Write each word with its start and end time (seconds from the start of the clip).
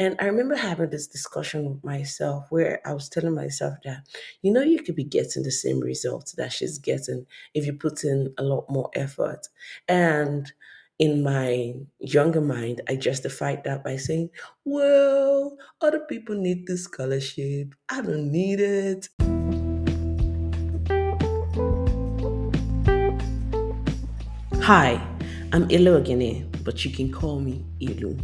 And 0.00 0.14
I 0.20 0.26
remember 0.26 0.54
having 0.54 0.90
this 0.90 1.08
discussion 1.08 1.68
with 1.68 1.82
myself 1.82 2.46
where 2.50 2.80
I 2.86 2.92
was 2.92 3.08
telling 3.08 3.34
myself 3.34 3.74
that, 3.82 4.04
you 4.42 4.52
know, 4.52 4.62
you 4.62 4.80
could 4.80 4.94
be 4.94 5.02
getting 5.02 5.42
the 5.42 5.50
same 5.50 5.80
results 5.80 6.34
that 6.34 6.52
she's 6.52 6.78
getting 6.78 7.26
if 7.52 7.66
you 7.66 7.72
put 7.72 8.04
in 8.04 8.32
a 8.38 8.44
lot 8.44 8.70
more 8.70 8.90
effort. 8.94 9.48
And 9.88 10.52
in 11.00 11.24
my 11.24 11.74
younger 11.98 12.40
mind, 12.40 12.80
I 12.88 12.94
justified 12.94 13.64
that 13.64 13.82
by 13.82 13.96
saying, 13.96 14.30
well, 14.64 15.56
other 15.80 15.98
people 16.08 16.36
need 16.36 16.68
this 16.68 16.84
scholarship. 16.84 17.74
I 17.88 18.00
don't 18.00 18.30
need 18.30 18.60
it. 18.60 19.08
Hi, 24.62 25.04
I'm 25.52 25.68
Ilu 25.68 25.96
Ogene, 25.96 26.48
but 26.62 26.84
you 26.84 26.92
can 26.92 27.10
call 27.10 27.40
me 27.40 27.64
Ilu, 27.80 28.16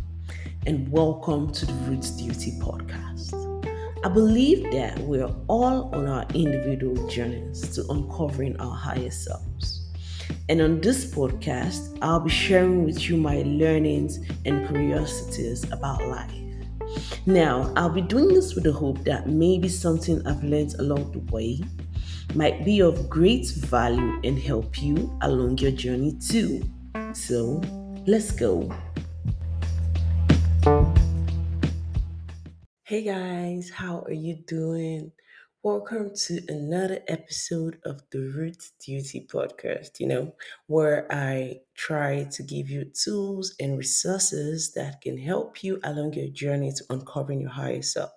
and 0.66 0.90
welcome 0.90 1.52
to 1.52 1.66
the 1.66 1.72
Roots 1.86 2.10
Duty 2.12 2.52
podcast. 2.52 3.34
I 4.02 4.08
believe 4.08 4.70
that 4.72 4.98
we're 5.00 5.30
all 5.46 5.94
on 5.94 6.06
our 6.06 6.24
individual 6.32 7.06
journeys 7.06 7.68
to 7.74 7.86
uncovering 7.90 8.58
our 8.58 8.74
higher 8.74 9.10
selves. 9.10 9.92
And 10.48 10.62
on 10.62 10.80
this 10.80 11.14
podcast, 11.14 11.98
I'll 12.00 12.20
be 12.20 12.30
sharing 12.30 12.84
with 12.84 13.08
you 13.08 13.18
my 13.18 13.42
learnings 13.42 14.20
and 14.46 14.66
curiosities 14.66 15.70
about 15.70 16.06
life. 16.08 16.32
Now, 17.26 17.70
I'll 17.76 17.90
be 17.90 18.00
doing 18.00 18.28
this 18.28 18.54
with 18.54 18.64
the 18.64 18.72
hope 18.72 19.04
that 19.04 19.28
maybe 19.28 19.68
something 19.68 20.26
I've 20.26 20.42
learned 20.42 20.76
along 20.78 21.12
the 21.12 21.32
way 21.32 21.60
might 22.34 22.64
be 22.64 22.80
of 22.80 23.10
great 23.10 23.48
value 23.48 24.18
and 24.24 24.38
help 24.38 24.80
you 24.80 25.14
along 25.20 25.58
your 25.58 25.72
journey 25.72 26.16
too. 26.26 26.62
So, 27.12 27.60
let's 28.06 28.30
go. 28.30 28.74
Hey 32.86 33.02
guys, 33.02 33.70
how 33.70 34.00
are 34.02 34.12
you 34.12 34.36
doing? 34.46 35.12
Welcome 35.62 36.14
to 36.26 36.40
another 36.48 37.00
episode 37.08 37.78
of 37.86 38.02
the 38.10 38.18
Roots 38.36 38.72
Duty 38.78 39.26
podcast, 39.26 40.00
you 40.00 40.06
know, 40.06 40.34
where 40.66 41.10
I 41.10 41.60
try 41.74 42.24
to 42.24 42.42
give 42.42 42.68
you 42.68 42.84
tools 42.84 43.54
and 43.58 43.78
resources 43.78 44.72
that 44.72 45.00
can 45.00 45.16
help 45.16 45.64
you 45.64 45.80
along 45.82 46.12
your 46.12 46.28
journey 46.28 46.72
to 46.72 46.84
uncovering 46.90 47.40
your 47.40 47.50
higher 47.50 47.80
self 47.80 48.10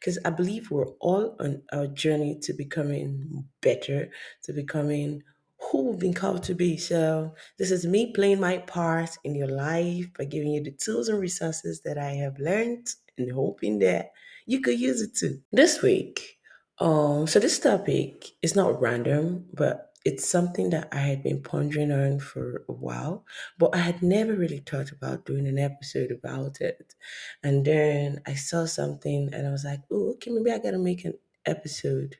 because 0.00 0.18
I 0.24 0.30
believe 0.30 0.70
we're 0.70 0.88
all 1.00 1.36
on 1.38 1.62
our 1.72 1.86
journey 1.86 2.38
to 2.42 2.54
becoming 2.54 3.46
better, 3.60 4.10
to 4.44 4.52
becoming 4.54 5.22
who 5.60 5.90
we've 5.90 5.98
been 5.98 6.14
called 6.14 6.44
to 6.44 6.54
be. 6.54 6.78
So, 6.78 7.34
this 7.58 7.70
is 7.70 7.84
me 7.86 8.12
playing 8.14 8.40
my 8.40 8.58
part 8.58 9.18
in 9.24 9.34
your 9.34 9.48
life 9.48 10.06
by 10.16 10.24
giving 10.24 10.52
you 10.52 10.62
the 10.62 10.70
tools 10.72 11.08
and 11.08 11.20
resources 11.20 11.82
that 11.82 11.98
I 11.98 12.12
have 12.12 12.38
learned 12.38 12.88
and 13.18 13.32
hoping 13.32 13.78
that 13.80 14.12
you 14.46 14.60
could 14.60 14.78
use 14.78 15.00
it 15.02 15.16
too. 15.16 15.40
This 15.52 15.82
week, 15.82 16.38
um, 16.78 17.26
so 17.26 17.38
this 17.38 17.58
topic 17.58 18.26
is 18.42 18.54
not 18.54 18.80
random, 18.80 19.46
but 19.52 19.88
it's 20.04 20.28
something 20.28 20.70
that 20.70 20.88
I 20.92 21.00
had 21.00 21.22
been 21.22 21.42
pondering 21.42 21.92
on 21.92 22.20
for 22.20 22.64
a 22.68 22.72
while, 22.72 23.24
but 23.58 23.74
I 23.74 23.78
had 23.78 24.02
never 24.02 24.32
really 24.32 24.62
thought 24.64 24.90
about 24.92 25.26
doing 25.26 25.46
an 25.46 25.58
episode 25.58 26.10
about 26.10 26.60
it. 26.60 26.94
And 27.42 27.64
then 27.64 28.22
I 28.26 28.34
saw 28.34 28.64
something 28.64 29.30
and 29.32 29.46
I 29.46 29.50
was 29.50 29.64
like, 29.64 29.80
oh, 29.90 30.12
okay, 30.12 30.30
maybe 30.30 30.50
I 30.50 30.58
gotta 30.58 30.78
make 30.78 31.04
an 31.04 31.14
episode 31.44 32.16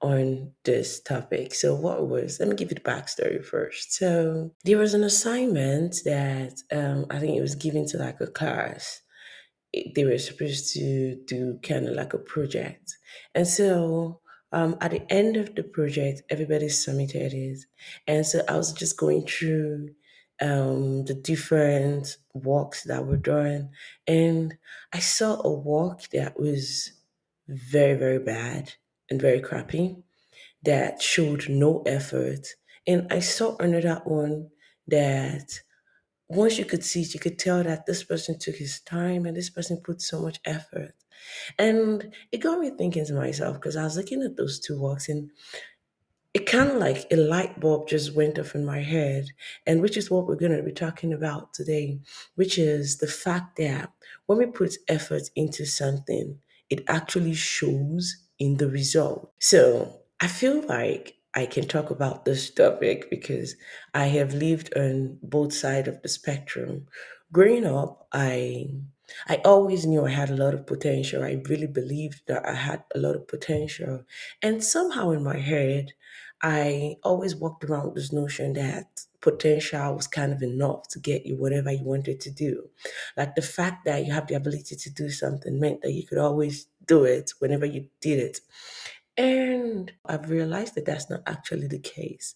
on 0.00 0.50
this 0.64 1.00
topic. 1.00 1.54
So, 1.54 1.74
what 1.74 2.08
was, 2.08 2.40
let 2.40 2.48
me 2.48 2.56
give 2.56 2.70
you 2.70 2.74
the 2.74 2.80
backstory 2.80 3.44
first. 3.44 3.92
So, 3.92 4.50
there 4.64 4.78
was 4.78 4.94
an 4.94 5.04
assignment 5.04 6.00
that 6.04 6.54
um, 6.72 7.06
I 7.10 7.18
think 7.20 7.36
it 7.36 7.40
was 7.42 7.54
given 7.54 7.86
to 7.88 7.98
like 7.98 8.20
a 8.20 8.26
class. 8.26 9.01
They 9.72 10.04
were 10.04 10.18
supposed 10.18 10.72
to 10.74 11.16
do 11.26 11.58
kind 11.62 11.88
of 11.88 11.94
like 11.94 12.14
a 12.14 12.18
project. 12.18 12.96
And 13.34 13.46
so, 13.46 14.20
um, 14.52 14.76
at 14.80 14.90
the 14.90 15.10
end 15.10 15.36
of 15.36 15.54
the 15.54 15.62
project, 15.62 16.22
everybody 16.28 16.68
submitted 16.68 17.32
it. 17.32 17.58
And 18.06 18.26
so 18.26 18.42
I 18.48 18.56
was 18.56 18.72
just 18.72 18.98
going 18.98 19.26
through 19.26 19.90
um, 20.40 21.04
the 21.04 21.14
different 21.14 22.16
walks 22.34 22.82
that 22.84 23.06
were 23.06 23.16
done. 23.16 23.70
And 24.06 24.56
I 24.92 24.98
saw 24.98 25.40
a 25.42 25.50
walk 25.50 26.10
that 26.10 26.38
was 26.38 26.92
very, 27.48 27.94
very 27.94 28.18
bad 28.18 28.74
and 29.10 29.20
very 29.20 29.40
crappy 29.40 29.96
that 30.64 31.00
showed 31.00 31.48
no 31.48 31.82
effort. 31.86 32.46
And 32.86 33.10
I 33.10 33.20
saw 33.20 33.56
another 33.56 34.02
one 34.04 34.50
that 34.88 35.60
once 36.34 36.58
you 36.58 36.64
could 36.64 36.84
see 36.84 37.02
it, 37.02 37.14
you 37.14 37.20
could 37.20 37.38
tell 37.38 37.62
that 37.62 37.86
this 37.86 38.04
person 38.04 38.38
took 38.38 38.56
his 38.56 38.80
time 38.80 39.26
and 39.26 39.36
this 39.36 39.50
person 39.50 39.78
put 39.84 40.00
so 40.00 40.20
much 40.20 40.40
effort. 40.44 40.94
And 41.58 42.12
it 42.32 42.38
got 42.38 42.58
me 42.60 42.70
thinking 42.70 43.06
to 43.06 43.14
myself 43.14 43.54
because 43.56 43.76
I 43.76 43.84
was 43.84 43.96
looking 43.96 44.22
at 44.22 44.36
those 44.36 44.58
two 44.58 44.80
walks 44.80 45.08
and 45.08 45.30
it 46.34 46.46
kind 46.46 46.70
of 46.70 46.76
like 46.76 47.06
a 47.10 47.16
light 47.16 47.60
bulb 47.60 47.88
just 47.88 48.14
went 48.14 48.38
off 48.38 48.54
in 48.54 48.64
my 48.64 48.80
head, 48.80 49.26
and 49.66 49.82
which 49.82 49.96
is 49.98 50.10
what 50.10 50.26
we're 50.26 50.36
going 50.36 50.56
to 50.56 50.62
be 50.62 50.72
talking 50.72 51.12
about 51.12 51.52
today, 51.52 52.00
which 52.36 52.58
is 52.58 52.98
the 52.98 53.06
fact 53.06 53.56
that 53.58 53.92
when 54.26 54.38
we 54.38 54.46
put 54.46 54.76
effort 54.88 55.28
into 55.36 55.66
something, 55.66 56.38
it 56.70 56.84
actually 56.88 57.34
shows 57.34 58.16
in 58.38 58.56
the 58.56 58.68
result. 58.68 59.30
So 59.40 60.00
I 60.20 60.26
feel 60.26 60.62
like 60.66 61.16
I 61.34 61.46
can 61.46 61.66
talk 61.66 61.90
about 61.90 62.24
this 62.24 62.50
topic 62.50 63.08
because 63.08 63.56
I 63.94 64.06
have 64.08 64.34
lived 64.34 64.76
on 64.76 65.18
both 65.22 65.52
sides 65.54 65.88
of 65.88 66.02
the 66.02 66.08
spectrum. 66.08 66.88
Growing 67.32 67.64
up, 67.64 68.06
I 68.12 68.66
I 69.28 69.36
always 69.44 69.86
knew 69.86 70.04
I 70.06 70.10
had 70.10 70.30
a 70.30 70.36
lot 70.36 70.54
of 70.54 70.66
potential. 70.66 71.22
I 71.22 71.42
really 71.48 71.66
believed 71.66 72.22
that 72.26 72.46
I 72.46 72.54
had 72.54 72.84
a 72.94 72.98
lot 72.98 73.16
of 73.16 73.28
potential. 73.28 74.04
And 74.42 74.62
somehow 74.64 75.10
in 75.10 75.22
my 75.22 75.36
head, 75.38 75.92
I 76.42 76.96
always 77.02 77.36
walked 77.36 77.64
around 77.64 77.86
with 77.86 77.94
this 77.96 78.12
notion 78.12 78.54
that 78.54 79.04
potential 79.20 79.94
was 79.94 80.08
kind 80.08 80.32
of 80.32 80.42
enough 80.42 80.88
to 80.88 80.98
get 80.98 81.24
you 81.26 81.36
whatever 81.36 81.70
you 81.72 81.84
wanted 81.84 82.20
to 82.20 82.30
do. 82.30 82.68
Like 83.16 83.34
the 83.36 83.42
fact 83.42 83.84
that 83.84 84.04
you 84.04 84.12
have 84.12 84.26
the 84.26 84.34
ability 84.34 84.76
to 84.76 84.90
do 84.90 85.08
something 85.10 85.60
meant 85.60 85.82
that 85.82 85.92
you 85.92 86.06
could 86.06 86.18
always 86.18 86.66
do 86.86 87.04
it 87.04 87.32
whenever 87.38 87.64
you 87.66 87.88
did 88.00 88.18
it. 88.18 88.40
And 89.16 89.92
I've 90.04 90.28
realized 90.30 90.74
that 90.74 90.84
that's 90.84 91.08
not 91.10 91.22
actually 91.26 91.66
the 91.66 91.78
case. 91.78 92.34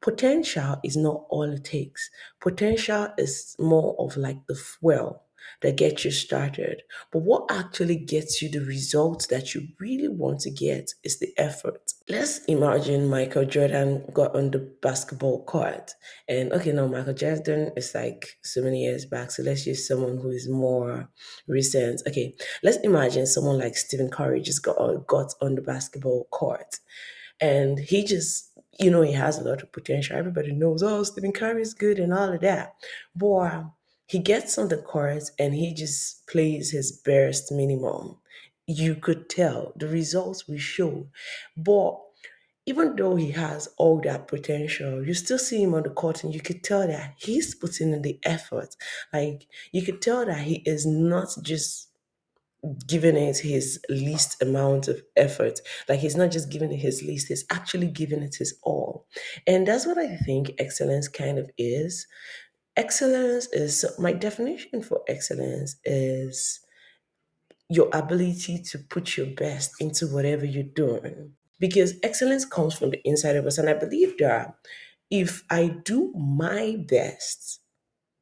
Potential 0.00 0.76
is 0.84 0.96
not 0.96 1.26
all 1.30 1.50
it 1.50 1.64
takes. 1.64 2.10
Potential 2.40 3.08
is 3.18 3.56
more 3.58 3.96
of 3.98 4.16
like 4.16 4.46
the 4.46 4.54
fuel 4.54 5.22
that 5.62 5.76
gets 5.76 6.04
you 6.04 6.10
started. 6.12 6.82
But 7.12 7.20
what 7.22 7.50
actually 7.50 7.96
gets 7.96 8.40
you 8.42 8.48
the 8.48 8.60
results 8.64 9.26
that 9.28 9.54
you 9.54 9.68
really 9.80 10.08
want 10.08 10.40
to 10.40 10.50
get 10.50 10.94
is 11.02 11.18
the 11.18 11.32
effort. 11.36 11.92
Let's 12.08 12.44
imagine 12.44 13.08
Michael 13.08 13.44
Jordan 13.44 14.04
got 14.12 14.36
on 14.36 14.52
the 14.52 14.60
basketball 14.80 15.44
court. 15.44 15.92
And 16.28 16.52
okay, 16.52 16.70
now 16.70 16.86
Michael 16.86 17.14
Jordan 17.14 17.72
is 17.76 17.94
like 17.96 18.38
so 18.44 18.62
many 18.62 18.84
years 18.84 19.04
back. 19.04 19.32
So 19.32 19.42
let's 19.42 19.66
use 19.66 19.88
someone 19.88 20.18
who 20.18 20.30
is 20.30 20.48
more 20.48 21.10
recent. 21.48 22.02
Okay, 22.06 22.36
let's 22.62 22.78
imagine 22.78 23.26
someone 23.26 23.58
like 23.58 23.76
Stephen 23.76 24.08
Curry 24.08 24.40
just 24.40 24.62
got 24.62 24.78
on, 24.78 25.04
got 25.08 25.34
on 25.40 25.56
the 25.56 25.62
basketball 25.62 26.28
court. 26.30 26.78
And 27.40 27.78
he 27.78 28.04
just 28.04 28.56
you 28.78 28.90
know, 28.90 29.02
he 29.02 29.12
has 29.12 29.38
a 29.38 29.44
lot 29.44 29.62
of 29.62 29.72
potential. 29.72 30.16
Everybody 30.16 30.52
knows, 30.52 30.82
oh, 30.82 31.02
Stephen 31.02 31.32
Curry 31.32 31.62
is 31.62 31.74
good 31.74 31.98
and 31.98 32.12
all 32.12 32.32
of 32.32 32.40
that. 32.42 32.74
Boy, 33.14 33.64
he 34.06 34.18
gets 34.18 34.58
on 34.58 34.68
the 34.68 34.76
court 34.76 35.24
and 35.38 35.54
he 35.54 35.74
just 35.74 36.26
plays 36.26 36.70
his 36.70 36.92
barest 36.92 37.50
minimum. 37.50 38.16
You 38.66 38.96
could 38.96 39.28
tell 39.28 39.72
the 39.76 39.88
results 39.88 40.48
will 40.48 40.58
show. 40.58 41.08
But 41.56 42.00
even 42.66 42.96
though 42.96 43.14
he 43.14 43.30
has 43.30 43.68
all 43.78 44.00
that 44.00 44.26
potential, 44.26 45.06
you 45.06 45.14
still 45.14 45.38
see 45.38 45.62
him 45.62 45.74
on 45.74 45.84
the 45.84 45.90
court 45.90 46.24
and 46.24 46.34
you 46.34 46.40
could 46.40 46.64
tell 46.64 46.86
that 46.86 47.14
he's 47.16 47.54
putting 47.54 47.92
in 47.92 48.02
the 48.02 48.18
effort. 48.24 48.74
Like 49.12 49.46
you 49.72 49.82
could 49.82 50.02
tell 50.02 50.26
that 50.26 50.38
he 50.40 50.56
is 50.66 50.84
not 50.84 51.28
just 51.42 51.90
giving 52.86 53.16
it 53.16 53.38
his 53.38 53.80
least 53.88 54.42
amount 54.42 54.88
of 54.88 55.00
effort. 55.16 55.60
Like 55.88 56.00
he's 56.00 56.16
not 56.16 56.30
just 56.32 56.50
giving 56.50 56.72
it 56.72 56.78
his 56.78 57.02
least, 57.02 57.28
he's 57.28 57.44
actually 57.50 57.88
giving 57.88 58.22
it 58.22 58.36
his 58.36 58.58
all. 58.62 59.06
And 59.46 59.66
that's 59.68 59.86
what 59.86 59.98
I 59.98 60.16
think 60.16 60.52
excellence 60.58 61.08
kind 61.08 61.38
of 61.38 61.50
is. 61.58 62.06
Excellence 62.76 63.46
is 63.52 63.84
my 63.98 64.12
definition 64.12 64.82
for 64.82 65.02
excellence 65.08 65.76
is 65.84 66.60
your 67.68 67.88
ability 67.92 68.62
to 68.62 68.78
put 68.78 69.16
your 69.16 69.26
best 69.26 69.72
into 69.80 70.06
whatever 70.06 70.44
you're 70.44 70.64
doing. 70.64 71.32
Because 71.58 71.94
excellence 72.02 72.44
comes 72.44 72.74
from 72.74 72.90
the 72.90 73.00
inside 73.04 73.36
of 73.36 73.46
us. 73.46 73.58
And 73.58 73.68
I 73.68 73.74
believe 73.74 74.18
that 74.18 74.54
if 75.10 75.42
I 75.50 75.76
do 75.84 76.12
my 76.14 76.76
best, 76.88 77.60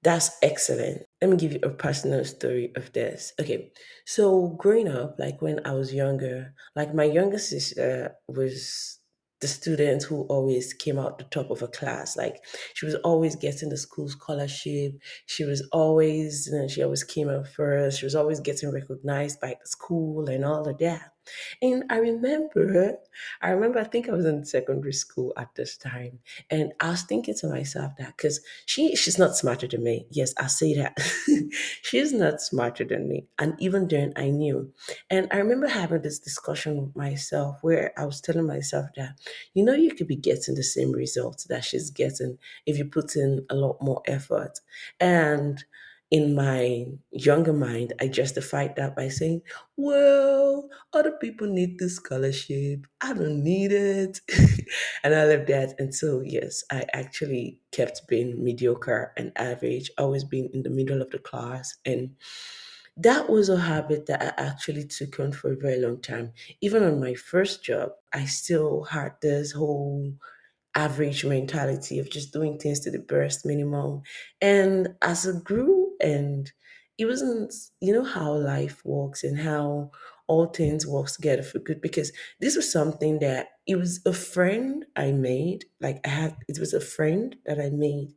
that's 0.02 0.31
excellent. 0.43 1.02
Let 1.20 1.31
me 1.31 1.37
give 1.37 1.52
you 1.52 1.61
a 1.62 1.70
personal 1.70 2.25
story 2.25 2.73
of 2.76 2.93
this. 2.93 3.32
Okay, 3.41 3.73
so 4.06 4.49
growing 4.58 4.88
up, 4.88 5.17
like 5.19 5.41
when 5.43 5.61
I 5.67 5.73
was 5.73 5.94
younger, 5.94 6.55
like 6.76 6.94
my 6.94 7.05
younger 7.05 7.38
sister 7.38 8.14
was 8.29 9.00
the 9.44 9.49
student 9.49 10.02
who 10.02 10.23
always 10.23 10.73
came 10.73 10.99
out 10.99 11.19
the 11.19 11.25
top 11.25 11.50
of 11.50 11.61
a 11.61 11.69
class. 11.69 12.17
Like 12.17 12.43
she 12.73 12.87
was 12.87 12.94
always 13.05 13.37
getting 13.37 13.69
the 13.69 13.76
school 13.76 14.08
scholarship. 14.08 14.94
She 15.26 15.44
was 15.44 15.61
always, 15.70 16.46
you 16.46 16.58
know, 16.58 16.67
she 16.67 16.82
always 16.82 17.05
came 17.05 17.29
out 17.29 17.46
first. 17.49 17.99
She 17.99 18.06
was 18.06 18.14
always 18.14 18.41
getting 18.41 18.73
recognized 18.73 19.43
by 19.43 19.56
the 19.61 19.67
school 19.67 20.31
and 20.31 20.46
all 20.46 20.67
of 20.67 20.79
that. 20.79 21.13
And 21.62 21.85
I 21.91 21.97
remember, 21.99 22.99
I 23.41 23.50
remember, 23.50 23.79
I 23.79 23.85
think 23.85 24.09
I 24.09 24.12
was 24.12 24.26
in 24.26 24.44
secondary 24.44 24.93
school 24.93 25.32
at 25.37 25.55
this 25.55 25.76
time, 25.76 26.21
and 26.50 26.73
I 26.81 26.91
was 26.91 27.03
thinking 27.03 27.35
to 27.37 27.49
myself 27.49 27.93
that 27.99 28.17
because 28.17 28.41
she 28.67 28.94
she's 28.97 29.19
not 29.19 29.37
smarter 29.37 29.67
than 29.67 29.82
me. 29.85 30.06
Yes, 30.11 30.35
I 30.38 30.47
say 30.47 30.75
that 30.75 30.99
she's 31.82 32.12
not 32.12 32.41
smarter 32.41 32.85
than 32.85 33.09
me, 33.09 33.26
and 33.38 33.55
even 33.59 33.88
then 33.88 34.12
I 34.17 34.31
knew. 34.31 34.73
And 35.11 35.29
I 35.31 35.38
remember 35.38 35.69
having 35.69 36.03
this 36.03 36.19
discussion 36.19 36.81
with 36.81 36.97
myself 36.97 37.59
where 37.62 37.93
I 37.99 38.05
was 38.05 38.20
telling 38.20 38.47
myself 38.47 38.87
that 38.97 39.19
you 39.55 39.65
know 39.65 39.75
you 39.75 39.94
could 39.94 40.09
be 40.09 40.17
getting 40.17 40.55
the 40.55 40.62
same 40.62 40.93
results 40.93 41.44
that 41.44 41.65
she's 41.65 41.91
getting 41.91 42.38
if 42.67 42.79
you 42.79 42.85
put 42.87 43.17
in 43.17 43.44
a 43.50 43.55
lot 43.55 43.81
more 43.81 44.03
effort, 44.06 44.61
and 45.00 45.65
in 46.14 46.32
my 46.32 46.87
younger 47.11 47.52
mind, 47.52 47.93
I 48.00 48.06
justified 48.06 48.76
that 48.76 48.94
by 48.94 49.08
saying, 49.08 49.43
well, 49.76 50.69
other 50.93 51.11
people 51.11 51.49
need 51.49 51.76
this 51.81 51.96
scholarship. 51.96 52.87
I 53.00 53.14
don't 53.14 53.43
need 53.43 53.72
it. 53.72 54.20
and 55.02 55.12
all 55.12 55.28
of 55.28 55.44
that. 55.49 55.75
And 55.81 55.93
so, 55.93 56.20
yes, 56.25 56.62
I 56.70 56.84
actually 56.94 57.58
kept 57.72 58.06
being 58.06 58.44
mediocre 58.44 59.12
and 59.16 59.32
average, 59.34 59.90
always 59.99 60.22
being 60.22 60.50
in 60.55 60.62
the 60.62 60.70
middle 60.70 61.02
of 61.02 61.11
the 61.11 61.19
class. 61.19 61.75
And 61.84 62.14
that 62.96 63.28
was 63.28 63.49
a 63.49 63.58
habit 63.58 64.06
that 64.06 64.22
I 64.22 64.40
actually 64.40 64.84
took 64.87 65.19
on 65.19 65.32
for 65.32 65.52
a 65.52 65.56
very 65.56 65.81
long 65.81 66.00
time. 66.00 66.32
Even 66.60 66.84
on 66.84 67.00
my 67.00 67.14
first 67.14 67.64
job, 67.64 67.90
I 68.12 68.26
still 68.26 68.84
had 68.84 69.14
this 69.20 69.50
whole 69.50 70.14
average 70.76 71.25
mentality 71.25 71.99
of 71.99 72.10
just 72.10 72.32
doing 72.32 72.58
things 72.58 72.81
to 72.81 72.90
the 72.93 72.99
barest 73.00 73.44
minimum. 73.44 74.02
And 74.40 74.94
as 75.02 75.26
it 75.26 75.43
grew, 75.44 75.83
and 76.05 76.53
it 76.99 77.06
wasn't, 77.06 77.53
you 77.81 77.93
know, 77.93 78.05
how 78.05 78.33
life 78.35 78.85
works 78.85 79.25
and 79.25 79.39
how 79.39 79.91
all 80.29 80.47
things 80.47 80.87
work 80.87 81.09
together 81.11 81.43
for 81.43 81.59
good. 81.59 81.81
Because 81.81 82.12
this 82.41 82.56
was 82.56 82.71
something 82.71 83.19
that 83.19 83.49
it 83.67 83.77
was 83.77 84.01
a 84.06 84.12
friend 84.12 84.85
I 84.95 85.11
made. 85.11 85.65
Like 85.81 86.01
I 86.05 86.09
had, 86.09 86.37
it 86.49 86.59
was 86.61 86.73
a 86.73 86.81
friend 86.81 87.35
that 87.47 87.59
I 87.59 87.71
made 87.71 88.15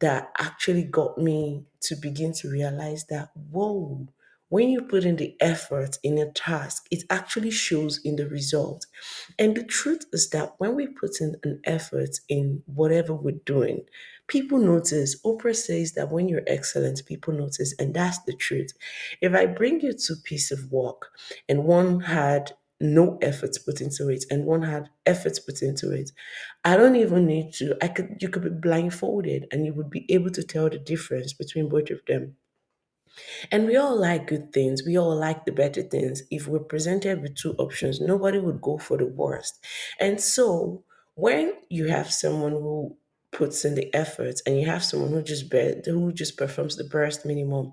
that 0.00 0.30
actually 0.38 0.84
got 0.84 1.18
me 1.18 1.64
to 1.80 1.96
begin 1.96 2.32
to 2.32 2.50
realize 2.50 3.06
that, 3.06 3.30
whoa, 3.50 4.06
when 4.50 4.70
you 4.70 4.82
put 4.82 5.04
in 5.04 5.16
the 5.16 5.36
effort 5.40 5.98
in 6.02 6.18
a 6.18 6.30
task, 6.32 6.86
it 6.90 7.04
actually 7.10 7.50
shows 7.50 8.00
in 8.04 8.16
the 8.16 8.28
result. 8.28 8.86
And 9.38 9.56
the 9.56 9.64
truth 9.64 10.06
is 10.12 10.30
that 10.30 10.54
when 10.58 10.74
we 10.74 10.86
put 10.86 11.20
in 11.20 11.36
an 11.42 11.60
effort 11.64 12.20
in 12.28 12.62
whatever 12.66 13.14
we're 13.14 13.40
doing, 13.44 13.84
people 14.28 14.58
notice. 14.58 15.20
Oprah 15.22 15.56
says 15.56 15.92
that 15.94 16.10
when 16.10 16.28
you're 16.28 16.44
excellent, 16.46 17.04
people 17.06 17.34
notice. 17.34 17.74
And 17.78 17.94
that's 17.94 18.20
the 18.24 18.34
truth. 18.34 18.72
If 19.20 19.34
I 19.34 19.46
bring 19.46 19.80
you 19.80 19.92
two 19.92 20.16
pieces 20.24 20.58
of 20.58 20.70
work 20.72 21.10
and 21.48 21.64
one 21.64 22.00
had 22.00 22.52
no 22.80 23.18
efforts 23.22 23.58
put 23.58 23.80
into 23.80 24.08
it 24.08 24.24
and 24.30 24.44
one 24.44 24.62
had 24.62 24.88
efforts 25.04 25.40
put 25.40 25.62
into 25.62 25.90
it 25.90 26.12
i 26.64 26.76
don't 26.76 26.94
even 26.94 27.26
need 27.26 27.52
to 27.52 27.76
i 27.82 27.88
could 27.88 28.16
you 28.20 28.28
could 28.28 28.44
be 28.44 28.50
blindfolded 28.50 29.48
and 29.50 29.66
you 29.66 29.74
would 29.74 29.90
be 29.90 30.06
able 30.14 30.30
to 30.30 30.44
tell 30.44 30.70
the 30.70 30.78
difference 30.78 31.32
between 31.32 31.68
both 31.68 31.90
of 31.90 32.00
them 32.06 32.36
and 33.50 33.66
we 33.66 33.76
all 33.76 33.98
like 33.98 34.26
good 34.26 34.52
things. 34.52 34.82
We 34.86 34.96
all 34.96 35.14
like 35.16 35.44
the 35.44 35.52
better 35.52 35.82
things. 35.82 36.22
If 36.30 36.46
we're 36.46 36.60
presented 36.60 37.22
with 37.22 37.36
two 37.36 37.54
options, 37.54 38.00
nobody 38.00 38.38
would 38.38 38.60
go 38.60 38.78
for 38.78 38.96
the 38.96 39.06
worst. 39.06 39.64
And 40.00 40.20
so 40.20 40.84
when 41.14 41.54
you 41.68 41.86
have 41.86 42.12
someone 42.12 42.52
who 42.52 42.96
puts 43.30 43.64
in 43.64 43.74
the 43.74 43.92
effort 43.94 44.40
and 44.46 44.58
you 44.58 44.66
have 44.66 44.82
someone 44.82 45.10
who 45.12 45.22
just 45.22 45.50
be, 45.50 45.74
who 45.84 46.12
just 46.12 46.36
performs 46.36 46.76
the 46.76 46.84
barest 46.84 47.26
minimum 47.26 47.72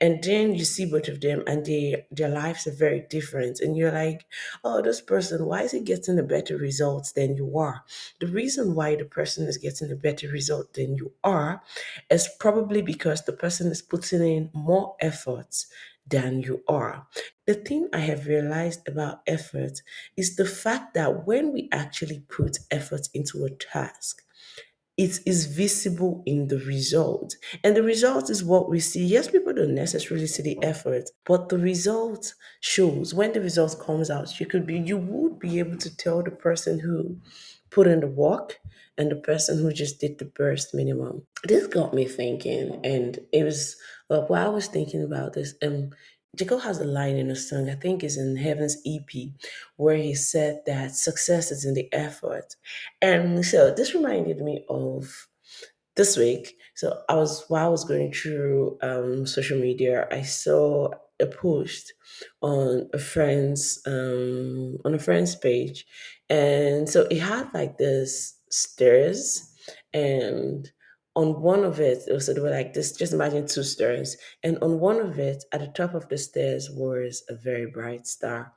and 0.00 0.22
then 0.22 0.54
you 0.54 0.64
see 0.64 0.84
both 0.84 1.08
of 1.08 1.20
them 1.20 1.42
and 1.46 1.64
they 1.64 2.04
their 2.10 2.28
lives 2.28 2.66
are 2.66 2.72
very 2.72 3.00
different 3.08 3.60
and 3.60 3.76
you're 3.76 3.92
like 3.92 4.26
oh 4.64 4.82
this 4.82 5.00
person 5.00 5.46
why 5.46 5.62
is 5.62 5.72
he 5.72 5.80
getting 5.80 6.18
a 6.18 6.22
better 6.22 6.56
results 6.56 7.12
than 7.12 7.36
you 7.36 7.56
are 7.56 7.84
the 8.20 8.26
reason 8.26 8.74
why 8.74 8.96
the 8.96 9.04
person 9.04 9.46
is 9.46 9.58
getting 9.58 9.90
a 9.90 9.96
better 9.96 10.28
result 10.28 10.72
than 10.74 10.96
you 10.96 11.12
are 11.22 11.62
is 12.10 12.28
probably 12.38 12.82
because 12.82 13.24
the 13.24 13.32
person 13.32 13.70
is 13.70 13.82
putting 13.82 14.22
in 14.22 14.50
more 14.54 14.96
efforts 15.00 15.66
than 16.08 16.40
you 16.40 16.62
are. 16.68 17.06
The 17.46 17.54
thing 17.54 17.88
I 17.92 17.98
have 17.98 18.26
realized 18.26 18.86
about 18.86 19.22
effort 19.26 19.82
is 20.16 20.36
the 20.36 20.44
fact 20.46 20.94
that 20.94 21.26
when 21.26 21.52
we 21.52 21.68
actually 21.72 22.20
put 22.28 22.58
effort 22.70 23.08
into 23.12 23.44
a 23.44 23.50
task, 23.50 24.22
it 24.96 25.20
is 25.26 25.46
visible 25.46 26.22
in 26.26 26.48
the 26.48 26.58
result. 26.58 27.34
And 27.62 27.76
the 27.76 27.82
result 27.82 28.30
is 28.30 28.42
what 28.42 28.70
we 28.70 28.80
see. 28.80 29.04
Yes, 29.04 29.28
people 29.30 29.52
don't 29.52 29.74
necessarily 29.74 30.26
see 30.26 30.42
the 30.42 30.62
effort, 30.62 31.10
but 31.24 31.48
the 31.50 31.58
result 31.58 32.34
shows 32.60 33.12
when 33.12 33.32
the 33.32 33.40
result 33.40 33.78
comes 33.78 34.10
out, 34.10 34.40
you 34.40 34.46
could 34.46 34.66
be 34.66 34.78
you 34.78 34.96
would 34.96 35.38
be 35.38 35.58
able 35.58 35.76
to 35.78 35.94
tell 35.96 36.22
the 36.22 36.30
person 36.30 36.78
who 36.78 37.18
put 37.70 37.86
in 37.86 38.00
the 38.00 38.06
work 38.06 38.58
and 38.98 39.10
the 39.10 39.16
person 39.16 39.58
who 39.58 39.72
just 39.72 40.00
did 40.00 40.18
the 40.18 40.24
burst 40.24 40.74
minimum. 40.74 41.26
This 41.44 41.66
got 41.66 41.92
me 41.92 42.06
thinking, 42.06 42.80
and 42.84 43.18
it 43.32 43.44
was 43.44 43.76
well, 44.08 44.24
while 44.28 44.46
I 44.46 44.54
was 44.54 44.68
thinking 44.68 45.02
about 45.02 45.34
this, 45.34 45.54
um, 45.62 45.90
Jacob 46.36 46.60
has 46.60 46.78
a 46.78 46.84
line 46.84 47.16
in 47.16 47.30
a 47.30 47.36
song, 47.36 47.70
I 47.70 47.74
think 47.74 48.04
is 48.04 48.16
in 48.16 48.36
Heaven's 48.36 48.76
EP, 48.86 49.30
where 49.76 49.96
he 49.96 50.14
said 50.14 50.60
that 50.66 50.94
success 50.94 51.50
is 51.50 51.64
in 51.64 51.74
the 51.74 51.92
effort. 51.92 52.56
And 53.00 53.44
so 53.44 53.72
this 53.74 53.94
reminded 53.94 54.40
me 54.40 54.64
of 54.68 55.28
this 55.96 56.16
week. 56.16 56.56
So 56.74 57.00
I 57.08 57.14
was 57.14 57.44
while 57.48 57.66
I 57.66 57.70
was 57.70 57.84
going 57.84 58.12
through 58.12 58.78
um, 58.82 59.26
social 59.26 59.58
media, 59.58 60.06
I 60.10 60.22
saw 60.22 60.90
a 61.18 61.26
post 61.26 61.94
on 62.42 62.88
a 62.92 62.98
friend's 62.98 63.80
um, 63.86 64.76
on 64.84 64.94
a 64.94 64.98
friend's 64.98 65.34
page, 65.34 65.86
and 66.28 66.88
so 66.88 67.06
it 67.10 67.18
had 67.18 67.52
like 67.54 67.78
this 67.78 68.38
stairs, 68.50 69.50
and 69.94 70.70
on 71.16 71.40
one 71.40 71.64
of 71.64 71.80
it, 71.80 72.02
it 72.06 72.12
was 72.12 72.26
sort 72.26 72.38
of 72.38 72.44
like 72.44 72.74
this. 72.74 72.92
Just 72.92 73.14
imagine 73.14 73.46
two 73.46 73.62
stairs, 73.62 74.16
and 74.42 74.58
on 74.62 74.78
one 74.78 75.00
of 75.00 75.18
it, 75.18 75.44
at 75.50 75.60
the 75.60 75.68
top 75.68 75.94
of 75.94 76.08
the 76.08 76.18
stairs, 76.18 76.70
was 76.70 77.24
a 77.28 77.34
very 77.34 77.66
bright 77.66 78.06
star. 78.06 78.52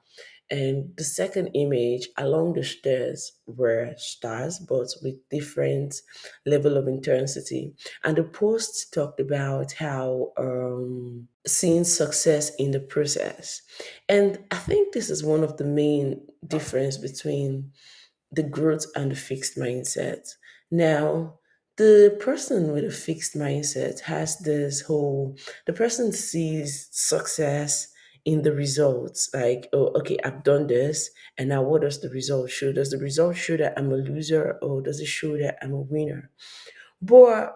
And 0.51 0.91
the 0.97 1.03
second 1.03 1.51
image 1.53 2.09
along 2.17 2.53
the 2.53 2.63
stairs 2.63 3.33
were 3.45 3.93
stars, 3.97 4.57
but 4.57 4.87
with 5.03 5.29
different 5.29 6.01
level 6.45 6.75
of 6.75 6.87
intensity. 6.87 7.75
And 8.03 8.17
the 8.17 8.23
post 8.23 8.91
talked 8.91 9.19
about 9.19 9.73
how 9.73 10.33
um, 10.37 11.27
seeing 11.45 11.83
success 11.83 12.51
in 12.55 12.71
the 12.71 12.79
process. 12.79 13.61
And 14.09 14.39
I 14.49 14.57
think 14.57 14.91
this 14.91 15.11
is 15.11 15.23
one 15.23 15.43
of 15.43 15.57
the 15.57 15.65
main 15.65 16.25
difference 16.45 16.97
between 16.97 17.71
the 18.31 18.43
growth 18.43 18.85
and 18.95 19.11
the 19.11 19.15
fixed 19.15 19.55
mindset. 19.55 20.27
Now, 20.71 21.35
the 21.79 22.17
person 22.19 22.73
with 22.73 22.83
a 22.83 22.91
fixed 22.91 23.35
mindset 23.35 24.01
has 24.01 24.37
this 24.39 24.81
whole, 24.81 25.37
the 25.65 25.71
person 25.71 26.11
sees 26.11 26.89
success 26.91 27.87
in 28.25 28.41
the 28.41 28.51
results. 28.51 29.29
Like, 29.33 29.69
oh, 29.71 29.87
okay, 29.99 30.17
I've 30.25 30.43
done 30.43 30.67
this, 30.67 31.09
and 31.37 31.47
now 31.47 31.61
what 31.63 31.83
does 31.83 32.01
the 32.01 32.09
result 32.09 32.51
show? 32.51 32.73
Does 32.73 32.89
the 32.91 32.97
result 32.97 33.37
show 33.37 33.55
that 33.55 33.75
I'm 33.77 33.93
a 33.93 33.95
loser, 33.95 34.59
or 34.61 34.81
does 34.81 34.99
it 34.99 35.05
show 35.05 35.37
that 35.37 35.57
I'm 35.61 35.71
a 35.71 35.79
winner? 35.79 36.31
But 37.01 37.55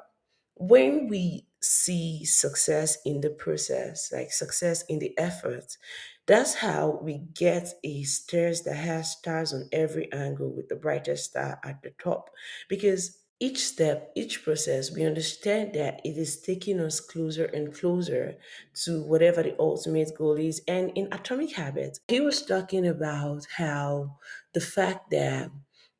when 0.55 1.09
we 1.09 1.45
see 1.61 2.23
success 2.23 2.97
in 3.05 3.19
the 3.19 3.29
process, 3.29 4.09
like 4.13 4.31
success 4.31 4.85
in 4.87 4.99
the 4.99 5.17
effort, 5.17 5.77
that's 6.27 6.55
how 6.55 6.97
we 7.03 7.25
get 7.33 7.73
a 7.83 8.03
stairs 8.03 8.61
that 8.61 8.77
has 8.77 9.11
stars 9.11 9.53
on 9.53 9.67
every 9.73 10.09
angle 10.13 10.55
with 10.55 10.69
the 10.69 10.77
brightest 10.77 11.31
star 11.31 11.59
at 11.65 11.83
the 11.83 11.91
top. 12.01 12.29
Because 12.69 13.17
each 13.43 13.67
step, 13.67 14.09
each 14.15 14.41
process, 14.45 14.89
we 14.89 15.03
understand 15.03 15.73
that 15.73 16.00
it 16.05 16.17
is 16.17 16.39
taking 16.39 16.79
us 16.79 17.01
closer 17.01 17.43
and 17.43 17.73
closer 17.73 18.38
to 18.85 19.03
whatever 19.03 19.43
the 19.43 19.53
ultimate 19.59 20.15
goal 20.17 20.38
is. 20.38 20.62
And 20.65 20.91
in 20.95 21.09
Atomic 21.12 21.51
Habits, 21.51 22.00
he 22.07 22.21
was 22.21 22.45
talking 22.45 22.88
about 22.88 23.45
how 23.57 24.15
the 24.53 24.62
fact 24.62 25.12
that 25.12 25.51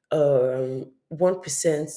um, 0.10 0.86
1% 1.12 1.92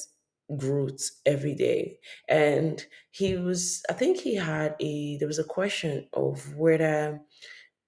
growth 0.57 1.11
every 1.25 1.55
day. 1.55 1.99
And 2.27 2.85
he 3.11 3.37
was, 3.37 3.83
I 3.89 3.93
think 3.93 4.17
he 4.17 4.35
had 4.35 4.75
a, 4.81 5.17
there 5.17 5.29
was 5.29 5.39
a 5.39 5.45
question 5.45 6.09
of 6.11 6.55
whether 6.57 7.21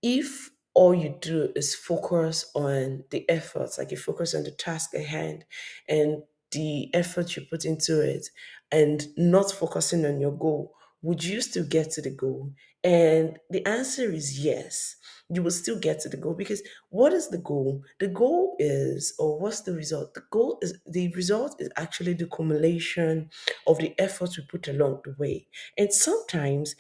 if 0.02 0.50
all 0.74 0.96
you 0.96 1.18
do 1.20 1.52
is 1.58 1.76
focus 1.76 2.50
on 2.56 3.04
the 3.10 3.30
efforts, 3.30 3.78
like 3.78 3.92
you 3.92 3.98
focus 3.98 4.34
on 4.34 4.44
the 4.44 4.52
task 4.52 4.96
at 4.96 5.06
hand 5.06 5.44
and 5.90 6.24
the 6.52 6.90
effort 6.94 7.36
you 7.36 7.46
put 7.50 7.66
into 7.66 8.02
it 8.02 8.28
and 8.72 9.08
not 9.18 9.52
focusing 9.52 10.06
on 10.06 10.20
your 10.20 10.32
goal, 10.32 10.74
would 11.02 11.24
you 11.24 11.42
still 11.42 11.66
get 11.66 11.92
to 11.92 12.02
the 12.02 12.10
goal? 12.10 12.52
And 12.84 13.38
the 13.50 13.66
answer 13.66 14.12
is 14.12 14.44
yes. 14.44 14.96
You 15.32 15.44
will 15.44 15.52
still 15.52 15.78
get 15.78 16.00
to 16.02 16.10
the 16.10 16.18
goal 16.18 16.34
because 16.34 16.64
what 16.90 17.14
is 17.14 17.30
the 17.30 17.38
goal? 17.38 17.84
The 18.00 18.08
goal 18.08 18.56
is, 18.58 19.14
or 19.20 19.40
what's 19.40 19.62
the 19.62 19.74
result? 19.74 20.14
The 20.16 20.24
goal 20.32 20.58
is 20.62 20.80
the 20.88 21.14
result 21.14 21.56
is 21.62 21.70
actually 21.76 22.14
the 22.14 22.26
accumulation 22.26 23.30
of 23.68 23.78
the 23.78 23.94
efforts 24.00 24.38
we 24.38 24.46
put 24.46 24.68
along 24.68 25.02
the 25.04 25.16
way. 25.20 25.48
And 25.78 25.94
sometimes 25.94 26.76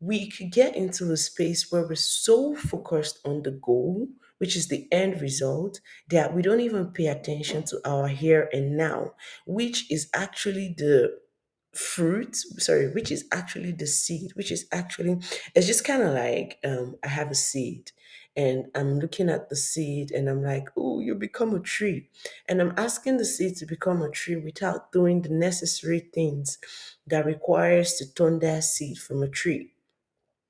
we 0.00 0.30
could 0.30 0.50
get 0.50 0.76
into 0.76 1.10
a 1.12 1.16
space 1.16 1.70
where 1.70 1.86
we're 1.86 1.94
so 1.94 2.54
focused 2.54 3.20
on 3.24 3.42
the 3.42 3.50
goal, 3.52 4.08
which 4.40 4.56
is 4.56 4.68
the 4.68 4.88
end 4.90 5.20
result, 5.20 5.80
that 6.08 6.34
we 6.34 6.42
don't 6.42 6.60
even 6.60 6.88
pay 6.92 7.06
attention 7.06 7.62
to 7.64 7.80
our 7.84 8.08
here 8.08 8.48
and 8.52 8.76
now, 8.76 9.12
which 9.46 9.90
is 9.90 10.10
actually 10.14 10.74
the 10.76 11.18
fruit 11.72 12.34
sorry 12.58 12.92
which 12.92 13.12
is 13.12 13.26
actually 13.32 13.70
the 13.70 13.86
seed 13.86 14.32
which 14.34 14.50
is 14.50 14.66
actually 14.72 15.16
it's 15.54 15.68
just 15.68 15.84
kind 15.84 16.02
of 16.02 16.12
like 16.12 16.58
um 16.64 16.96
i 17.04 17.08
have 17.08 17.30
a 17.30 17.34
seed 17.34 17.92
and 18.36 18.66
i'm 18.74 18.98
looking 18.98 19.28
at 19.30 19.48
the 19.48 19.54
seed 19.56 20.10
and 20.10 20.28
i'm 20.28 20.42
like 20.42 20.68
oh 20.76 20.98
you 21.00 21.14
become 21.14 21.54
a 21.54 21.60
tree. 21.60 22.08
And 22.48 22.60
i'm 22.60 22.74
asking 22.76 23.18
the 23.18 23.24
seed 23.24 23.56
to 23.58 23.66
become 23.66 24.02
a 24.02 24.10
tree 24.10 24.36
without 24.36 24.90
doing 24.90 25.22
the 25.22 25.28
necessary 25.28 26.00
things 26.12 26.58
that 27.06 27.24
requires 27.24 27.94
to 27.94 28.14
turn 28.14 28.40
that 28.40 28.64
seed 28.64 28.98
from 28.98 29.22
a 29.22 29.28
tree 29.28 29.72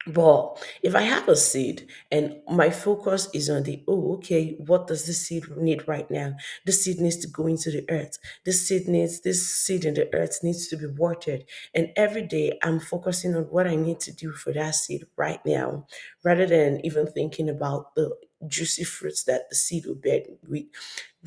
but 0.07 0.62
if 0.83 0.95
I 0.95 1.02
have 1.02 1.28
a 1.28 1.37
seed 1.37 1.87
and 2.11 2.37
my 2.50 2.71
focus 2.71 3.28
is 3.35 3.50
on 3.50 3.64
the, 3.64 3.85
oh, 3.87 4.14
okay, 4.14 4.57
what 4.59 4.87
does 4.87 5.07
this 5.07 5.26
seed 5.26 5.45
need 5.59 5.87
right 5.87 6.11
now? 6.11 6.35
This 6.64 6.83
seed 6.85 6.99
needs 7.00 7.19
to 7.19 7.28
go 7.28 7.47
into 7.47 7.71
the 7.71 7.85
earth. 7.90 8.19
This 8.45 8.66
seed 8.66 8.88
needs, 8.88 9.21
this 9.21 9.54
seed 9.54 9.85
in 9.85 9.95
the 9.95 10.12
earth 10.14 10.40
needs 10.42 10.69
to 10.69 10.76
be 10.76 10.87
watered. 10.87 11.45
And 11.75 11.90
every 11.97 12.23
day 12.26 12.59
I'm 12.62 12.80
focusing 12.80 13.35
on 13.37 13.42
what 13.45 13.66
I 13.66 13.76
need 13.76 14.00
to 14.00 14.12
do 14.12 14.33
for 14.33 14.52
that 14.54 14.75
seed 14.75 15.04
right 15.16 15.45
now, 15.45 15.87
rather 16.25 16.47
than 16.47 16.80
even 16.85 17.07
thinking 17.07 17.50
about 17.50 17.95
the 17.95 18.11
juicy 18.49 18.85
fruits 18.85 19.25
that 19.25 19.50
the 19.50 19.54
seed 19.54 19.85
will 19.85 19.95
bear 19.97 20.23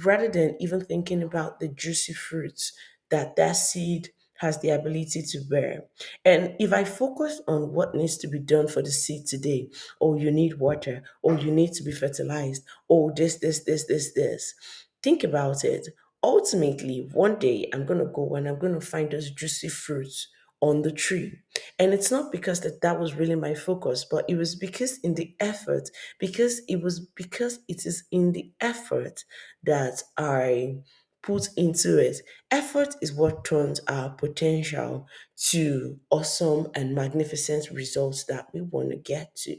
rather 0.03 0.27
than 0.27 0.55
even 0.59 0.81
thinking 0.83 1.21
about 1.21 1.59
the 1.59 1.67
juicy 1.67 2.13
fruits 2.13 2.73
that 3.09 3.35
that 3.35 3.53
seed 3.55 4.09
has 4.35 4.59
the 4.59 4.69
ability 4.69 5.21
to 5.21 5.39
bear. 5.49 5.85
And 6.25 6.55
if 6.59 6.73
I 6.73 6.83
focus 6.83 7.41
on 7.47 7.73
what 7.73 7.95
needs 7.95 8.17
to 8.17 8.27
be 8.27 8.39
done 8.39 8.67
for 8.67 8.81
the 8.81 8.91
seed 8.91 9.25
today, 9.27 9.69
oh, 10.01 10.15
you 10.15 10.31
need 10.31 10.59
water, 10.59 11.03
oh, 11.23 11.37
you 11.37 11.51
need 11.51 11.73
to 11.73 11.83
be 11.83 11.91
fertilized, 11.91 12.63
oh, 12.89 13.11
this, 13.15 13.37
this, 13.37 13.63
this, 13.63 13.85
this, 13.85 14.13
this, 14.13 14.53
think 15.01 15.23
about 15.23 15.63
it. 15.63 15.87
Ultimately, 16.23 17.09
one 17.13 17.37
day 17.37 17.69
I'm 17.73 17.85
going 17.85 17.99
to 17.99 18.11
go 18.11 18.35
and 18.35 18.47
I'm 18.47 18.59
going 18.59 18.73
to 18.73 18.81
find 18.81 19.11
those 19.11 19.31
juicy 19.31 19.69
fruits 19.69 20.27
on 20.61 20.81
the 20.81 20.91
tree. 20.91 21.39
And 21.77 21.93
it's 21.93 22.09
not 22.09 22.31
because 22.31 22.61
that 22.61 22.79
that 22.81 22.97
was 22.97 23.15
really 23.15 23.35
my 23.35 23.53
focus, 23.53 24.05
but 24.09 24.23
it 24.29 24.35
was 24.35 24.55
because 24.55 24.97
in 24.99 25.15
the 25.15 25.35
effort, 25.41 25.89
because 26.19 26.61
it 26.69 26.81
was 26.81 27.01
because 27.01 27.59
it 27.67 27.85
is 27.85 28.05
in 28.11 28.31
the 28.31 28.53
effort 28.61 29.25
that 29.63 30.01
I 30.17 30.77
put 31.23 31.47
into 31.57 31.97
it. 31.97 32.17
Effort 32.51 32.95
is 33.01 33.13
what 33.13 33.45
turns 33.45 33.79
our 33.87 34.11
potential 34.11 35.07
to 35.49 35.99
awesome 36.11 36.67
and 36.75 36.93
magnificent 36.93 37.69
results 37.71 38.25
that 38.25 38.47
we 38.53 38.61
want 38.61 38.91
to 38.91 38.97
get 38.97 39.35
to. 39.37 39.57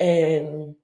And 0.00 0.74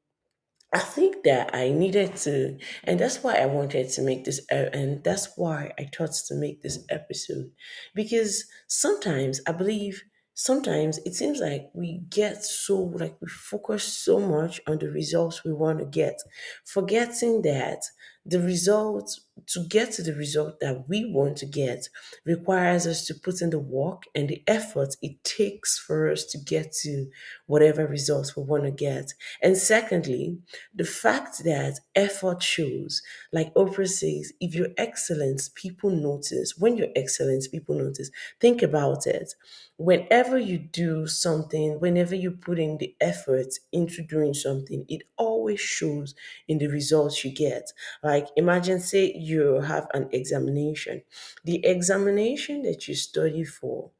I 0.75 0.79
think 0.79 1.25
that 1.25 1.55
I 1.55 1.69
needed 1.71 2.17
to, 2.17 2.57
and 2.85 2.99
that's 2.99 3.23
why 3.23 3.35
I 3.35 3.47
wanted 3.47 3.91
to 3.91 4.03
make 4.03 4.25
this, 4.25 4.41
and 4.51 5.05
that's 5.05 5.37
why 5.37 5.73
I 5.79 5.91
thought 5.95 6.15
to 6.29 6.35
make 6.35 6.63
this 6.63 6.79
episode. 6.89 7.51
Because 7.95 8.47
sometimes 8.69 9.41
I 9.47 9.53
believe, 9.53 10.03
sometimes 10.33 10.99
it 11.05 11.15
seems 11.15 11.41
like 11.41 11.69
we 11.75 12.01
get 12.09 12.43
so, 12.43 12.77
like 12.79 13.17
we 13.21 13.29
focus 13.29 13.85
so 13.85 14.19
much 14.19 14.63
on 14.67 14.79
the 14.79 14.89
results 14.89 15.45
we 15.45 15.53
want 15.53 15.81
to 15.81 15.85
get, 15.85 16.19
forgetting 16.65 17.43
that 17.43 17.83
the 18.25 18.41
result, 18.41 19.21
to 19.49 19.65
get 19.69 19.93
to 19.93 20.03
the 20.03 20.15
result 20.15 20.61
that 20.61 20.89
we 20.89 21.05
want 21.11 21.37
to 21.39 21.47
get, 21.47 21.89
requires 22.25 22.87
us 22.87 23.05
to 23.07 23.15
put 23.15 23.43
in 23.43 23.51
the 23.51 23.59
work 23.59 24.05
and 24.15 24.29
the 24.29 24.43
effort 24.47 24.97
it 25.03 25.23
takes 25.25 25.79
for 25.79 26.11
us 26.11 26.25
to 26.27 26.39
get 26.39 26.73
to 26.73 27.09
whatever 27.47 27.87
results 27.87 28.37
we 28.37 28.43
want 28.43 28.65
to 28.65 28.71
get. 28.71 29.13
And 29.43 29.57
secondly, 29.57 30.39
the 30.75 30.85
fact 30.85 31.45
that 31.45 31.81
effort 31.95 32.43
shows, 32.43 33.03
like 33.33 33.53
Oprah 33.55 33.89
says, 33.89 34.33
if 34.41 34.55
you're 34.55 34.75
excellent, 34.77 35.51
people 35.55 35.91
notice. 35.91 36.57
When 36.59 36.77
you're 36.77 36.89
excellent, 36.95 37.47
people 37.51 37.77
notice. 37.77 38.11
Think 38.41 38.63
about 38.63 39.07
it. 39.07 39.35
Whenever 39.77 40.39
you 40.39 40.59
do 40.59 41.07
something, 41.07 41.81
whenever 41.81 42.15
you 42.15 42.31
put 42.31 42.59
in 42.59 42.79
the 42.79 42.95
effort 43.01 43.49
into 43.73 44.03
doing 44.03 44.35
something, 44.35 44.85
it 44.89 45.03
always 45.17 45.61
shows 45.61 46.15
in 46.47 46.59
the 46.59 46.69
results 46.69 47.25
you 47.25 47.33
get. 47.33 47.73
Like 48.03 48.29
imagine, 48.37 48.81
say 48.81 49.13
you 49.23 49.61
have 49.61 49.89
an 49.95 50.09
examination. 50.13 51.03
The 51.45 51.65
examination 51.65 52.63
that 52.63 52.89
you 52.89 52.95
study 52.95 53.45
for 53.45 53.91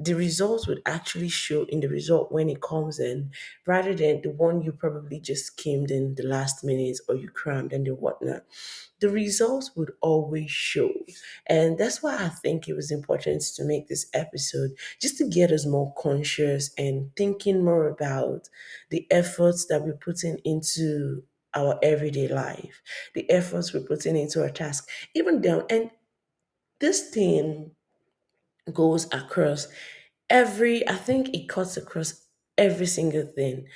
the 0.00 0.14
results 0.14 0.68
would 0.68 0.80
actually 0.86 1.28
show 1.28 1.64
in 1.64 1.80
the 1.80 1.88
result 1.88 2.30
when 2.30 2.48
it 2.48 2.62
comes 2.62 3.00
in 3.00 3.32
rather 3.66 3.94
than 3.94 4.22
the 4.22 4.30
one 4.30 4.62
you 4.62 4.70
probably 4.70 5.18
just 5.18 5.46
skimmed 5.46 5.90
in 5.90 6.14
the 6.14 6.22
last 6.22 6.62
minutes 6.62 7.00
or 7.08 7.16
you 7.16 7.28
crammed 7.28 7.72
and 7.72 7.84
the 7.86 7.94
whatnot. 7.96 8.44
The 9.00 9.08
results 9.08 9.74
would 9.76 9.92
always 10.00 10.50
show. 10.50 10.92
And 11.46 11.78
that's 11.78 12.02
why 12.02 12.16
I 12.16 12.28
think 12.28 12.68
it 12.68 12.74
was 12.74 12.90
important 12.90 13.42
to 13.56 13.64
make 13.64 13.88
this 13.88 14.06
episode 14.14 14.72
just 15.00 15.18
to 15.18 15.28
get 15.28 15.52
us 15.52 15.66
more 15.66 15.92
conscious 15.96 16.72
and 16.76 17.14
thinking 17.16 17.64
more 17.64 17.88
about 17.88 18.48
the 18.90 19.06
efforts 19.10 19.66
that 19.66 19.82
we're 19.84 19.94
putting 19.96 20.38
into 20.44 21.24
our 21.54 21.78
everyday 21.82 22.28
life, 22.28 22.82
the 23.14 23.28
efforts 23.30 23.72
we're 23.72 23.80
putting 23.80 24.16
into 24.16 24.42
our 24.42 24.50
task, 24.50 24.88
even 25.14 25.40
down. 25.40 25.64
And 25.70 25.90
this 26.80 27.10
thing 27.10 27.72
goes 28.72 29.06
across 29.12 29.68
every, 30.30 30.86
I 30.88 30.94
think 30.94 31.34
it 31.34 31.48
cuts 31.48 31.76
across 31.76 32.26
every 32.56 32.86
single 32.86 33.26
thing. 33.26 33.66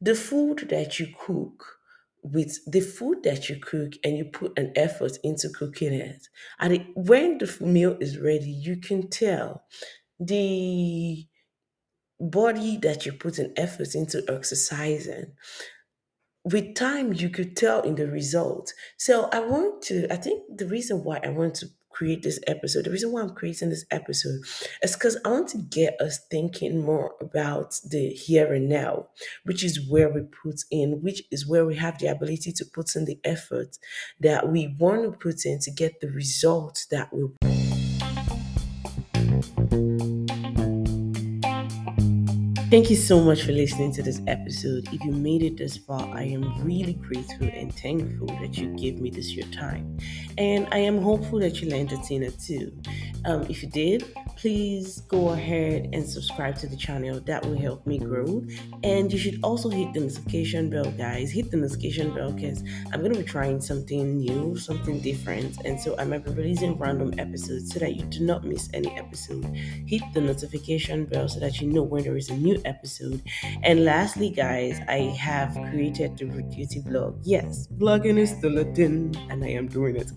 The 0.00 0.14
food 0.14 0.68
that 0.70 0.98
you 0.98 1.08
cook, 1.18 1.76
with 2.22 2.58
the 2.70 2.80
food 2.80 3.22
that 3.22 3.48
you 3.48 3.56
cook 3.56 3.92
and 4.04 4.16
you 4.16 4.26
put 4.26 4.58
an 4.58 4.72
effort 4.76 5.16
into 5.24 5.48
cooking 5.50 5.92
it, 5.92 6.28
and 6.58 6.72
it, 6.74 6.86
when 6.94 7.38
the 7.38 7.56
meal 7.60 7.96
is 8.00 8.18
ready, 8.18 8.50
you 8.50 8.76
can 8.76 9.08
tell 9.08 9.64
the 10.18 11.26
body 12.18 12.76
that 12.78 13.06
you 13.06 13.12
put 13.12 13.38
an 13.38 13.52
effort 13.56 13.94
into 13.94 14.22
exercising 14.28 15.32
with 16.44 16.74
time 16.74 17.12
you 17.12 17.28
could 17.28 17.56
tell 17.56 17.82
in 17.82 17.94
the 17.96 18.08
result. 18.08 18.72
So 18.96 19.28
i 19.32 19.40
want 19.40 19.82
to 19.82 20.12
i 20.12 20.16
think 20.16 20.42
the 20.56 20.66
reason 20.66 21.04
why 21.04 21.20
i 21.22 21.28
want 21.28 21.54
to 21.56 21.66
create 21.90 22.22
this 22.22 22.38
episode 22.46 22.84
the 22.84 22.90
reason 22.90 23.12
why 23.12 23.20
i'm 23.20 23.34
creating 23.34 23.68
this 23.68 23.84
episode 23.90 24.40
is 24.82 24.94
because 24.94 25.18
i 25.24 25.28
want 25.28 25.48
to 25.48 25.58
get 25.58 26.00
us 26.00 26.20
thinking 26.30 26.82
more 26.82 27.14
about 27.20 27.78
the 27.90 28.10
here 28.10 28.54
and 28.54 28.68
now 28.68 29.06
which 29.44 29.64
is 29.64 29.90
where 29.90 30.08
we 30.08 30.22
put 30.22 30.62
in 30.70 31.02
which 31.02 31.22
is 31.30 31.46
where 31.48 31.66
we 31.66 31.74
have 31.74 31.98
the 31.98 32.06
ability 32.06 32.52
to 32.52 32.64
put 32.64 32.94
in 32.94 33.04
the 33.04 33.18
effort 33.24 33.76
that 34.20 34.48
we 34.48 34.74
want 34.78 35.02
to 35.02 35.10
put 35.18 35.44
in 35.44 35.58
to 35.58 35.70
get 35.70 36.00
the 36.00 36.08
results 36.08 36.86
that 36.86 37.12
we 37.12 37.59
Thank 42.70 42.88
you 42.88 42.94
so 42.94 43.20
much 43.20 43.42
for 43.42 43.50
listening 43.50 43.92
to 43.94 44.02
this 44.02 44.20
episode. 44.28 44.88
If 44.92 45.02
you 45.02 45.10
made 45.10 45.42
it 45.42 45.56
this 45.56 45.76
far, 45.76 46.02
I 46.16 46.22
am 46.22 46.64
really 46.64 46.92
grateful 46.92 47.48
and 47.52 47.74
thankful 47.74 48.28
that 48.28 48.56
you 48.58 48.68
gave 48.76 49.00
me 49.00 49.10
this 49.10 49.34
your 49.34 49.46
time. 49.48 49.98
And 50.38 50.68
I 50.70 50.78
am 50.78 51.02
hopeful 51.02 51.40
that 51.40 51.60
you'll 51.60 51.74
entertain 51.74 52.22
it 52.22 52.38
too. 52.38 52.72
Um, 53.24 53.42
if 53.50 53.64
you 53.64 53.68
did, 53.70 54.04
please 54.40 55.02
go 55.02 55.30
ahead 55.30 55.90
and 55.92 56.08
subscribe 56.08 56.56
to 56.56 56.66
the 56.66 56.76
channel. 56.76 57.20
That 57.20 57.44
will 57.44 57.58
help 57.58 57.86
me 57.86 57.98
grow. 57.98 58.42
And 58.82 59.12
you 59.12 59.18
should 59.18 59.38
also 59.42 59.68
hit 59.68 59.92
the 59.92 60.00
notification 60.00 60.70
bell, 60.70 60.90
guys. 60.92 61.30
Hit 61.30 61.50
the 61.50 61.58
notification 61.58 62.14
bell 62.14 62.32
because 62.32 62.62
I'm 62.90 63.00
going 63.00 63.12
to 63.12 63.18
be 63.18 63.24
trying 63.24 63.60
something 63.60 64.18
new, 64.18 64.56
something 64.56 65.00
different. 65.00 65.58
And 65.66 65.78
so 65.78 65.94
I 65.98 66.04
might 66.04 66.24
be 66.24 66.30
releasing 66.30 66.78
random 66.78 67.12
episodes 67.18 67.72
so 67.72 67.80
that 67.80 67.96
you 67.96 68.02
do 68.04 68.20
not 68.20 68.44
miss 68.44 68.70
any 68.72 68.96
episode. 68.96 69.44
Hit 69.86 70.02
the 70.14 70.22
notification 70.22 71.04
bell 71.04 71.28
so 71.28 71.38
that 71.40 71.60
you 71.60 71.68
know 71.68 71.82
when 71.82 72.04
there 72.04 72.16
is 72.16 72.30
a 72.30 72.36
new 72.36 72.60
episode. 72.64 73.20
And 73.62 73.84
lastly, 73.84 74.30
guys, 74.30 74.80
I 74.88 75.14
have 75.20 75.52
created 75.70 76.16
the 76.16 76.24
Root 76.24 76.48
Duty 76.50 76.80
blog. 76.80 77.20
Yes, 77.24 77.68
blogging 77.76 78.18
is 78.18 78.30
still 78.30 78.56
a 78.56 78.64
thing, 78.64 79.14
and 79.28 79.44
I 79.44 79.48
am 79.48 79.68
doing 79.68 79.96
it. 79.96 80.12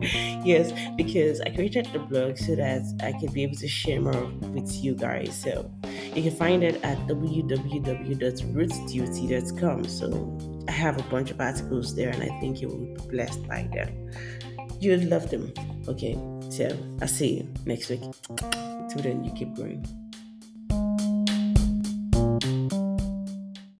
yes, 0.44 0.72
because 0.96 1.42
I 1.42 1.50
created 1.50 1.88
the 1.92 1.98
blog 1.98 2.38
so 2.38 2.54
that 2.56 2.82
I 3.02 3.12
can 3.12 3.30
be 3.32 3.42
able 3.42 3.57
to 3.60 3.68
share 3.68 4.00
with 4.00 4.82
you 4.82 4.94
guys. 4.94 5.38
So 5.42 5.70
you 6.14 6.22
can 6.22 6.34
find 6.36 6.62
it 6.62 6.82
at 6.82 6.96
www.rootsduty.com. 7.06 9.84
So 9.84 10.38
I 10.68 10.72
have 10.72 10.98
a 10.98 11.02
bunch 11.04 11.30
of 11.30 11.40
articles 11.40 11.94
there, 11.94 12.10
and 12.10 12.22
I 12.22 12.28
think 12.40 12.60
you 12.60 12.68
will 12.68 12.78
be 12.78 12.94
blessed 13.08 13.48
by 13.48 13.66
them. 13.72 14.10
You'd 14.80 15.04
love 15.04 15.30
them. 15.30 15.52
Okay, 15.88 16.18
so 16.50 16.68
I'll 17.00 17.08
see 17.08 17.38
you 17.38 17.48
next 17.66 17.88
week. 17.88 18.02
Till 18.90 19.02
then, 19.02 19.24
you 19.24 19.32
keep 19.32 19.54
growing. 19.54 19.82